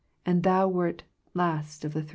And 0.25 0.41
thou 0.41 0.67
wert 0.67 1.03
last 1.35 1.85
of 1.85 1.93
th« 1.93 2.05
thrM." 2.07 2.09